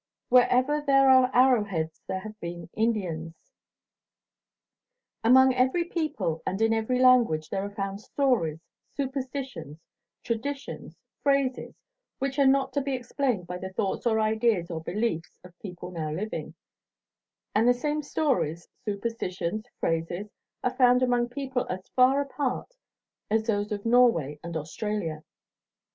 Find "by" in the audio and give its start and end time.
13.45-13.59